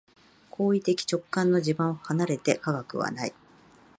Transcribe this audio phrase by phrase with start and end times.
[0.49, 3.35] 行為的直観の地盤を離れて科学はない。